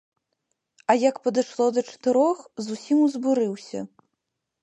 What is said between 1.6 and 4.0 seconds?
да чатырох, зусім узбурыўся.